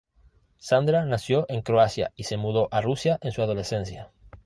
[0.57, 4.09] Sandra nació en Croacia y se mudó a Rusia en su adolescencia.